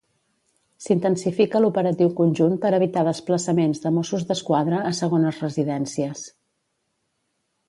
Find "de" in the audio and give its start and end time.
3.85-3.93